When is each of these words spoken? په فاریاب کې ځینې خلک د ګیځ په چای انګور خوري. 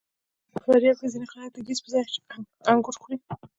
په 0.51 0.57
فاریاب 0.65 0.95
کې 1.01 1.07
ځینې 1.13 1.27
خلک 1.31 1.49
د 1.53 1.57
ګیځ 1.67 1.79
په 1.81 1.89
چای 1.93 2.19
انګور 2.71 2.95
خوري. 3.01 3.17